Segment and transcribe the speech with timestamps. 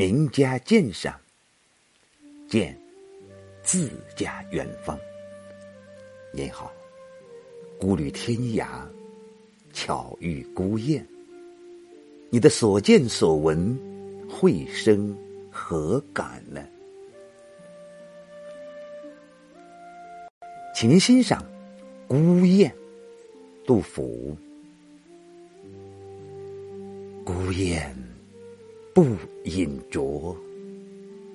[0.00, 1.14] 名家鉴赏，
[2.48, 2.74] 见
[3.62, 4.98] 自家远方。
[6.32, 6.72] 您好，
[7.78, 8.66] 孤旅天涯，
[9.74, 11.06] 巧遇孤雁。
[12.30, 13.78] 你的所见所闻，
[14.26, 15.14] 会生
[15.52, 16.66] 何感呢？
[20.74, 21.42] 请您欣赏
[22.08, 22.70] 《孤雁》，
[23.66, 24.34] 杜甫。
[27.22, 27.94] 孤雁
[29.02, 30.36] 不饮浊，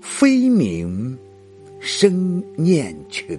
[0.00, 1.18] 飞鸣
[1.80, 3.36] 声念群。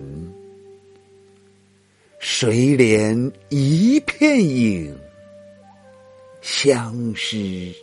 [2.20, 4.94] 谁怜一片影，
[6.42, 7.74] 相失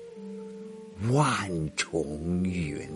[1.11, 2.87] 万重云。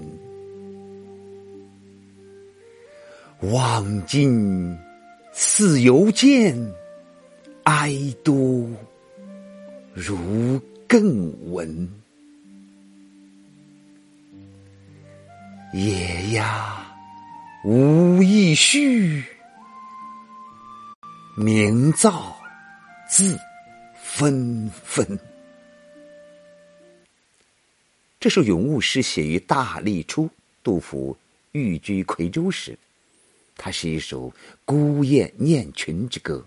[3.41, 4.77] 望尽
[5.33, 6.55] 似犹见，
[7.63, 7.91] 哀
[8.23, 8.69] 多
[9.95, 11.89] 如更闻。
[15.73, 16.85] 野鸭
[17.63, 19.23] 无意绪，
[21.37, 22.33] 鸣噪
[23.09, 23.39] 自
[24.03, 25.17] 纷纷。
[28.19, 30.29] 这首咏物诗写于大历初，
[30.65, 31.17] 杜甫
[31.53, 32.77] 寓居夔州时。
[33.57, 34.33] 它是一首
[34.65, 36.45] 孤雁念群之歌，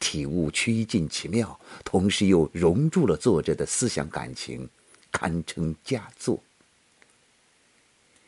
[0.00, 4.68] 体悟曲尽其妙，同时又融入了作者的思想感情，
[5.10, 6.38] 堪称佳作。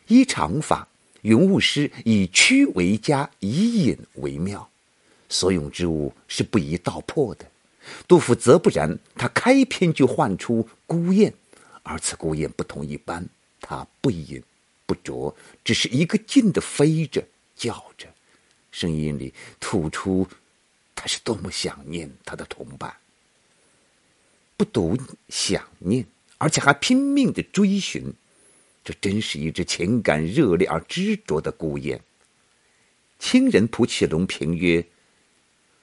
[0.08, 0.88] 依常法，
[1.22, 4.68] 云雾师以曲为佳，以隐为妙，
[5.28, 7.46] 所咏之物是不宜道破的。
[8.06, 11.32] 杜甫则不然，他开篇就唤出孤雁，
[11.82, 13.26] 而此孤雁不同一般，
[13.60, 14.42] 它不饮
[14.84, 15.34] 不啄，
[15.64, 17.24] 只是一个劲的飞着
[17.56, 18.06] 叫着。
[18.70, 20.26] 声音里吐出，
[20.94, 22.94] 他是多么想念他的同伴。
[24.56, 24.96] 不独
[25.28, 26.04] 想念，
[26.36, 28.12] 而且还拼命的追寻，
[28.88, 32.00] 这真是一只情感热烈而执着的孤雁。
[33.18, 34.82] 清人蒲启龙评曰：“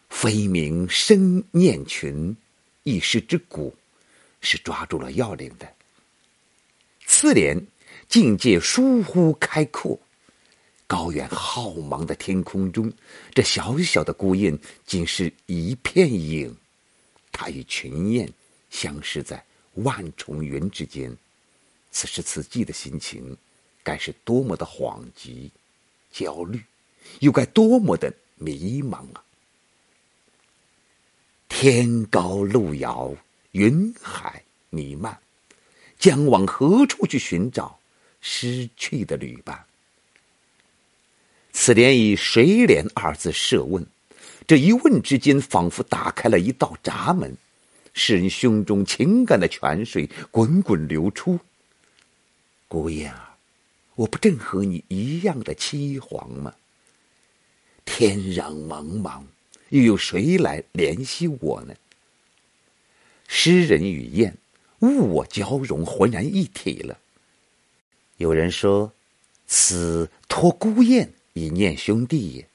[0.10, 2.36] 飞鸣声念群，
[2.82, 3.76] 一诗之骨，
[4.42, 5.72] 是抓住了要领的。”
[7.06, 7.64] 次联
[8.10, 10.00] 境界疏忽开阔。
[10.88, 12.92] 高远浩茫的天空中，
[13.36, 16.58] 这小小的孤雁仅是一片影，
[17.32, 18.28] 它与群雁
[18.72, 19.46] 相识在
[19.76, 21.16] 万重云之间。
[21.96, 23.38] 此时此际的心情，
[23.82, 25.50] 该是多么的恍极、
[26.12, 26.62] 焦虑，
[27.20, 29.24] 又该多么的迷茫啊！
[31.48, 33.16] 天高路遥，
[33.54, 35.18] 云海弥漫，
[35.98, 37.80] 将往何处去寻找
[38.20, 39.66] 失去的旅伴？
[41.54, 43.88] 此联以“谁怜”二字设问，
[44.46, 47.38] 这一问之间，仿佛打开了一道闸门，
[47.94, 51.40] 诗人胸中情感的泉水滚滚流出。
[52.68, 53.38] 孤雁啊，
[53.96, 56.54] 我不正和你一样的凄惶吗？
[57.86, 59.24] 天壤茫茫，
[59.70, 61.76] 又有谁来怜惜我呢？
[63.28, 64.38] 诗人与雁，
[64.80, 67.00] 物我交融，浑然一体了。
[68.18, 68.92] 有人说，
[69.48, 71.12] 此托孤雁。
[71.38, 72.48] 以念兄弟也，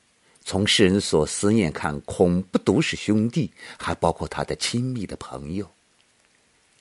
[0.42, 5.70] 从世人所思念看，恐不独是兄弟，还包括他的亲密的朋友。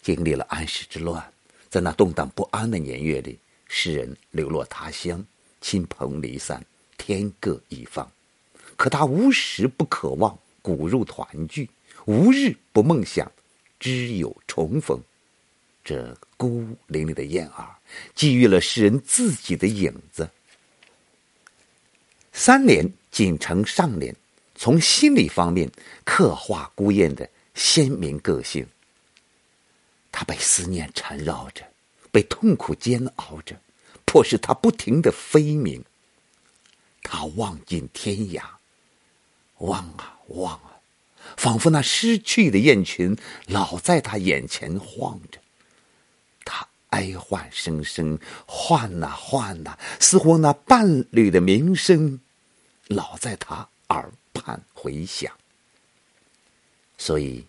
[0.01, 1.33] 经历了安史之乱，
[1.69, 3.37] 在那动荡不安的年月里，
[3.67, 5.23] 诗人流落他乡，
[5.61, 6.65] 亲朋离散，
[6.97, 8.11] 天各一方。
[8.75, 11.69] 可他无时不渴望骨肉团聚，
[12.05, 13.31] 无日不梦想
[13.79, 14.99] 知友重逢。
[15.83, 17.75] 这孤零零的燕儿，
[18.15, 20.29] 寄予了诗人自己的影子。
[22.31, 24.15] 三联仅成上联，
[24.55, 25.69] 从心理方面
[26.03, 28.65] 刻画孤雁的鲜明个性。
[30.19, 31.65] 他被思念缠绕着，
[32.11, 33.55] 被痛苦煎熬着，
[34.03, 35.85] 迫使他不停的飞鸣。
[37.01, 38.43] 他望尽天涯，
[39.59, 40.81] 望啊望啊，
[41.37, 45.39] 仿佛那失去的雁群老在他眼前晃着。
[46.43, 52.19] 他哀唤声声，唤呐唤呐，似乎那伴侣的鸣声。
[52.87, 55.33] 老在他耳畔回响，
[56.97, 57.45] 所以，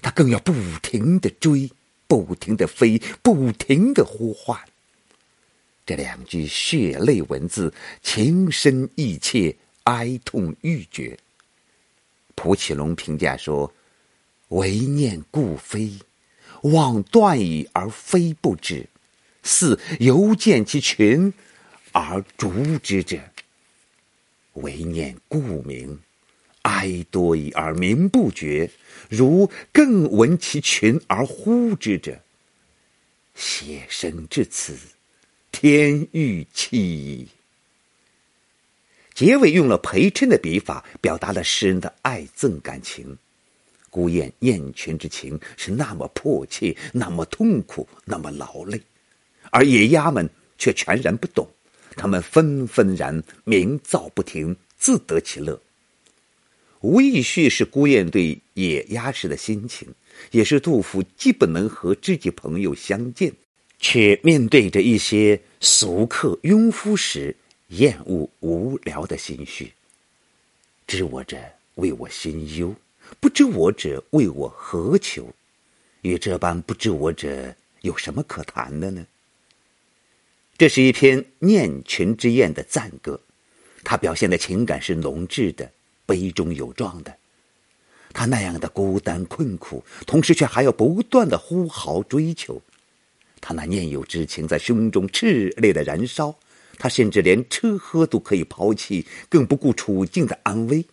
[0.00, 1.70] 他更要不停的追，
[2.06, 4.58] 不停的飞，不停的呼唤。
[5.84, 7.72] 这两句血泪文字，
[8.02, 11.18] 情深意切，哀痛欲绝。
[12.34, 13.72] 蒲启龙评价说
[14.48, 15.92] ：“唯念故飞，
[16.62, 18.88] 望断矣而飞不止，
[19.42, 21.32] 似犹见其群
[21.92, 23.18] 而逐之者。”
[24.54, 26.00] 唯念故名，
[26.66, 28.68] 哀多矣而鸣不绝，
[29.08, 32.20] 如更闻其群而呼之者。
[33.36, 34.76] 写生至此，
[35.52, 37.28] 天欲泣矣。
[39.14, 43.16] 结尾用了陪衬的笔法，表达了诗人的爱憎感情。
[43.88, 48.80] 孤雁雁群之情是那么迫切，那么痛苦，那么劳累，
[49.50, 50.28] 而野鸭们
[50.58, 51.46] 却全然不懂，
[51.94, 55.58] 他们纷纷然鸣噪不停，自得其乐。
[56.86, 59.88] 无意叙是孤雁对野鸭时的心情，
[60.30, 63.32] 也是杜甫既不能和知己朋友相见，
[63.80, 67.34] 却面对着一些俗客庸夫时
[67.70, 69.72] 厌恶无聊的心绪。
[70.86, 71.36] 知我者
[71.74, 72.72] 为我心忧。
[73.18, 75.34] 不知我者为我何求？
[76.02, 79.04] 与这般不知我者有什么可谈的呢？
[80.56, 83.20] 这是一篇念群之宴的赞歌，
[83.82, 85.72] 它表现的情感是浓挚的、
[86.06, 87.14] 悲中有壮的。
[88.12, 92.62] 他那样的孤单困苦，同时却还要不断的呼号追求。
[93.40, 96.34] 他那念友之情在胸中炽烈的燃烧，
[96.78, 100.86] 他甚至连吃喝都可以抛弃，更不顾处境的安危。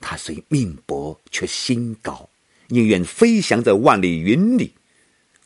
[0.00, 2.28] 他虽命薄，却心高，
[2.68, 4.74] 宁愿飞翔在万里云里，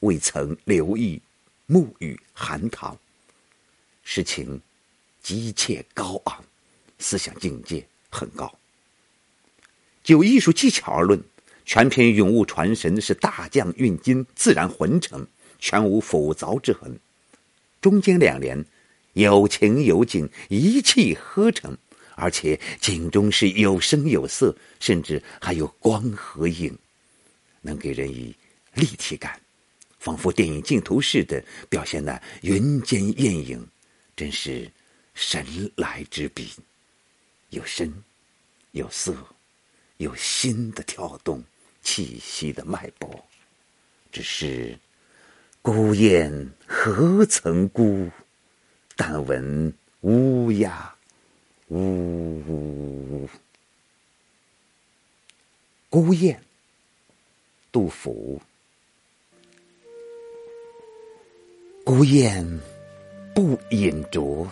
[0.01, 1.23] 未曾留意
[1.69, 2.99] 沐雨寒塘。
[4.03, 4.61] 诗情
[5.23, 6.45] 急切高昂，
[6.99, 8.53] 思想境界很高。
[10.03, 11.23] 就艺术技巧而论，
[11.65, 15.27] 全篇咏物传神，是大将运金，自然浑成，
[15.59, 16.99] 全无浮凿之痕。
[17.81, 18.65] 中间两联
[19.13, 21.77] 有情有景，一气呵成。
[22.15, 26.77] 而且景中是有声有色，甚至还有光和影，
[27.63, 28.37] 能给人以
[28.75, 29.41] 立体感，
[29.99, 33.67] 仿佛电影镜头似的表现那云间艳影，
[34.15, 34.71] 真是
[35.15, 35.45] 神
[35.75, 36.51] 来之笔。
[37.49, 37.91] 有声，
[38.73, 39.17] 有色，
[39.99, 41.43] 有心的跳动，
[41.83, 43.25] 气息的脉搏。
[44.11, 44.79] 只是
[45.63, 48.11] 孤雁何曾孤？
[48.97, 49.73] 但闻
[50.03, 50.95] 乌鸦。
[51.69, 51.79] 呜
[52.47, 53.29] 呜！
[55.89, 56.39] 孤雁，
[57.71, 58.41] 杜甫。
[61.85, 62.61] 孤雁
[63.35, 64.47] 不饮酌，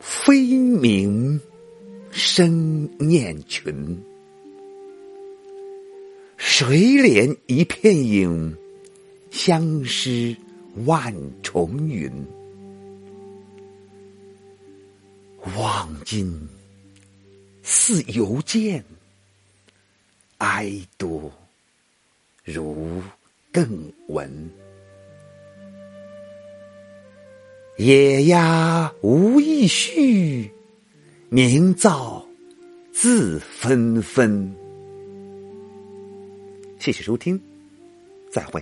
[0.00, 1.38] 飞鸣
[2.10, 4.02] 声念群。
[6.64, 8.56] 谁怜一片影，
[9.32, 10.36] 相思
[10.86, 11.12] 万
[11.42, 12.08] 重云。
[15.56, 16.48] 望今。
[17.64, 18.84] 似犹见，
[20.38, 21.32] 哀多
[22.44, 23.02] 如
[23.52, 24.48] 更闻。
[27.76, 30.48] 野鸭无意绪，
[31.28, 32.24] 鸣噪
[32.92, 34.61] 自纷纷。
[36.82, 37.40] 谢谢收听，
[38.28, 38.60] 再会。